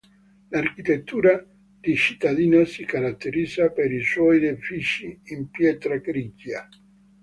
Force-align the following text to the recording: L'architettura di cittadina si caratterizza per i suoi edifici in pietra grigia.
L'architettura 0.49 1.45
di 1.79 1.95
cittadina 1.95 2.65
si 2.65 2.85
caratterizza 2.85 3.69
per 3.69 3.91
i 3.91 4.01
suoi 4.03 4.43
edifici 4.43 5.15
in 5.25 5.51
pietra 5.51 5.95
grigia. 5.97 6.67